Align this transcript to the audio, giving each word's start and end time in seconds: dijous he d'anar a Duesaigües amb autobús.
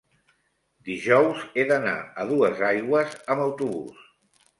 dijous 0.87 1.43
he 1.59 1.65
d'anar 1.71 1.93
a 2.23 2.25
Duesaigües 2.31 3.13
amb 3.35 3.45
autobús. 3.45 4.01